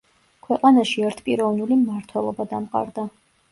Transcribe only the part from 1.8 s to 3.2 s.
მმართველობა დამყარდა.